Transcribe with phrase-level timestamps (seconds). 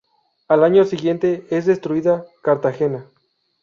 [0.47, 3.05] Al año siguiente es destruida Cartagena.